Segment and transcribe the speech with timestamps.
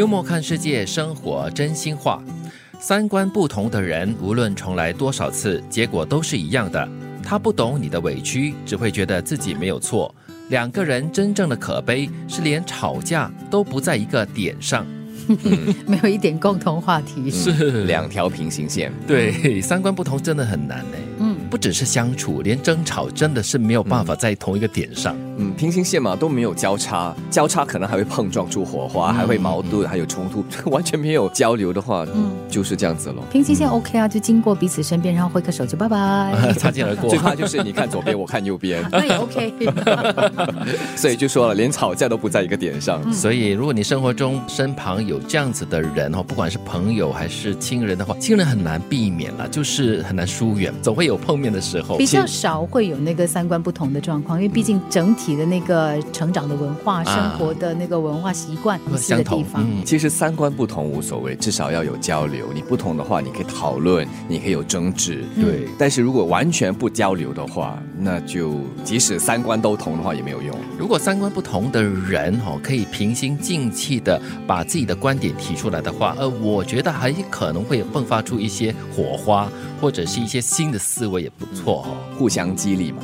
[0.00, 2.22] 幽默看世界，生活真心话。
[2.80, 6.88] 三观不同的人，无论重来多少次，结果都是一样的。
[7.22, 10.14] 他不懂你的委屈，只会觉得自己没有错。
[10.48, 14.86] 两个人真正的可悲，是连吵架都不在一个点上。
[15.86, 18.90] 没有一点共同话题，是两条平行线。
[19.06, 20.96] 对，三观不同真的很难呢。
[21.18, 25.14] 嗯，不只是相处，连争吵真的是没有办法在同一个点上。
[25.14, 30.44] 嗯，平行线嘛都没有交叉，交叉可能还会碰撞出火花，还会矛盾，还有冲突。
[30.70, 33.22] 完全没有交流的话，嗯，就是这样子咯。
[33.30, 37.08] 平行线 OK 啊，就经过彼此身边，然后挥个手就拜拜 擦肩而过。
[37.08, 39.54] 最怕就是你看左边，我看右边，那也 OK。
[40.96, 43.00] 所以就说了，连吵架都不在一个点上。
[43.12, 51.96] 所以如果你生活中身旁有这样子的人哦，不管是朋友还是亲人的话，亲人很难避免了，就是很难疏远，总会有碰面的时候。
[51.96, 59.44] 比较少会有那个三观不同的状况，因为毕竟整体的那个成长的文化、生活的那个文化习惯相同。
[59.54, 62.46] 嗯，其实三观不同无所谓，至少要有交流。
[62.54, 65.24] 你不同的话，你可以讨论，你可以有争执。
[65.34, 70.54] 对，但是如果完全不交流的话，那就即使三观都同的话也没有用。
[70.78, 79.50] 如果三观不同的人哦，可以平心静气的把自己的观点提出来的话，呃，我觉得还可能会迸发出一些火花，
[79.80, 82.98] 或者是一些新的思维也不错哦，互相激励嘛。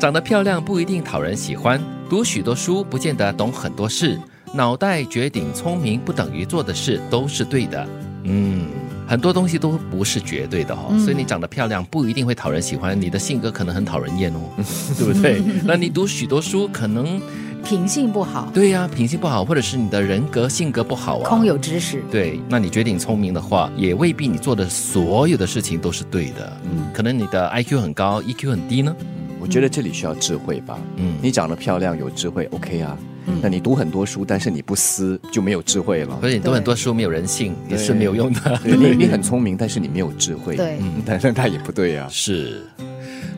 [0.00, 4.18] 长得漂亮不一定讨人喜欢，读许多书不见得懂很多事，
[4.54, 7.86] 脑袋绝顶聪明不等于做的事都是对的。
[8.24, 8.64] 嗯，
[9.06, 14.40] 很多东西都不是绝对的哈，所以你长得漂亮不一定会讨人喜欢，你的性格可能很讨人厌哦，
[14.96, 15.42] 对不对？
[15.66, 17.20] 那你读许多书可能。
[17.62, 22.02] 品性不好，对呀，品性不好，或者是你的人格性格不好啊，空有知识。
[22.10, 26.56] 对，那你绝顶聪明的话，也未必你做的所有的事情都是对的。
[26.64, 28.96] 嗯，可能你的 I Q 很高，EQ 很低呢。
[29.40, 30.78] 我觉得这里需要智慧吧。
[30.96, 32.96] 嗯，你长得漂亮有智慧，OK 啊。
[33.26, 36.18] 嗯，那你读很多书，但是你不思就没有智慧了。
[36.20, 38.60] 所以你读很多书没有人性也是没有用的。
[38.64, 40.56] 你你很聪明，但是你没有智慧。
[40.56, 42.06] 对，但是那也不对啊。
[42.10, 42.62] 是，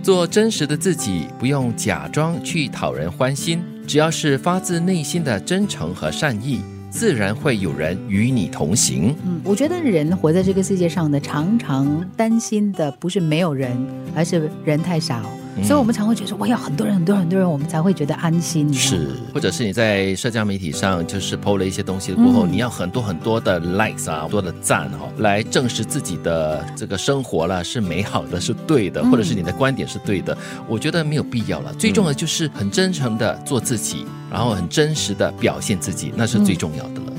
[0.02, 3.60] 做真实的自己，不用假装去讨人欢心。
[3.86, 9.14] 只要是发自内心的真诚和善意，自然会有人与你同行。
[9.26, 13.76] 嗯，我觉得人活在这个世界上呢，常常担心的不是没有人，
[14.14, 15.28] 而是人太少。
[15.62, 18.72] 所以，我们常会觉得说，我要很多人、很多很多人，我们才会觉得安心。
[18.72, 30.36] 是，或者是你在社交媒体上就是 PO 了一些东西过后，你要很多很多的 likes 啊，多的赞哈，来证实自己的这个生活了是美好的，是对的，或者是你的观点是对的。
[30.66, 31.72] 我觉得没有必要了。
[31.74, 37.12] 最重要的就是很真诚的做自己，然后很真实的表现自己，那是最重要的了。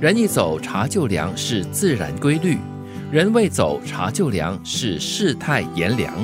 [0.00, 2.56] 人一走，茶就凉是自然规律；
[3.10, 6.14] 人未走，茶就凉是世态炎凉。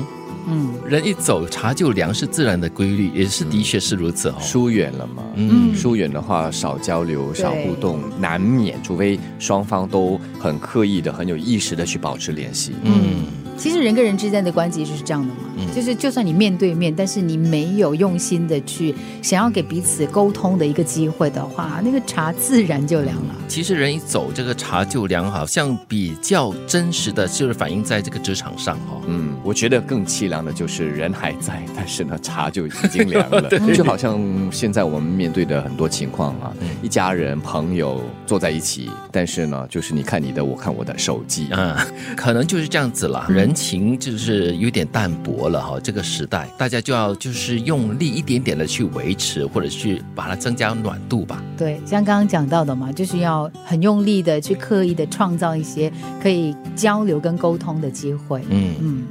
[0.47, 4.35] 嗯，人一走，茶就凉是自然的规律，也是的确是如此哦。
[4.39, 12.73] 疏远了嘛，嗯，疏远的话少交流、少互动，难免，除非双方都很刻意的、很有意识的去保持联系。
[12.83, 13.25] 嗯。
[13.57, 23.35] 其实人跟人之间的关系就是这样的嘛，嗯就是就算你面对面，但是你没有用心的去想要给彼此沟通的一个机会的话，那个茶自然就凉了。
[23.47, 29.01] 其实人一走，这个茶就凉，好像比较真实的就是反映在这个职场上哈。
[29.07, 33.49] 嗯，我觉得更凄凉的就是人还在，但是呢茶就已经凉了。
[33.73, 34.19] 就好像
[34.51, 41.75] 现在我们面对的很多情况啊，一家人朋友坐在一起，但是呢就是你看你的，我看我的手机嗯，
[42.15, 43.25] 可能就是这样子了。
[43.29, 43.42] 人。
[43.43, 51.43] 人情就是有点淡薄了哈，这个时代大家就要就是用力一点点的去维持，或者去把它增加暖度吧。
[51.57, 58.41] 对，像刚刚讲到的嘛，就是要很用力的去刻意的创造一些可以交流跟沟通的机会。
[58.49, 59.03] 嗯嗯，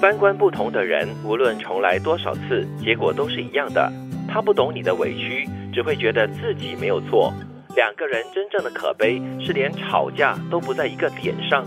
[0.00, 3.92] 三观不同的人，无论重来多少次，结果都是一样的。
[4.26, 7.32] 他不懂你的委屈，只会觉得自己没有错。
[7.76, 11.64] 两个人真正的可悲，是连吵架都不在一个点上。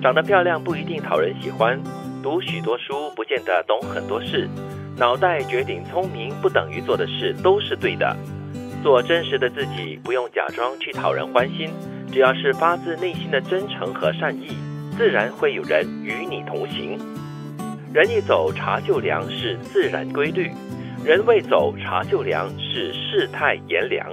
[0.00, 1.76] 长得漂亮不一定讨人喜欢，
[2.22, 4.48] 读许多书不见得懂很多事，
[4.96, 8.16] 脑袋绝顶聪明不等于做的事都是对的。
[8.80, 11.68] 做真实的自己，不用假装去讨人欢心，
[12.12, 14.56] 只要是发自内心的真诚和善意，
[14.96, 16.96] 自然会有人与你同行。
[17.92, 20.52] 人一走，茶就凉是自然规律；
[21.04, 24.06] 人未走，茶就凉是世态炎凉。